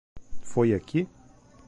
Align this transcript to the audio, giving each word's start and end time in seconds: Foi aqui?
Foi 0.41 0.73
aqui? 0.73 1.07